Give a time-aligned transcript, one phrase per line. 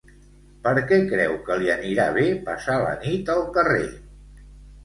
[0.67, 3.87] Per què creu que li anirà bé passar la nit al carrer?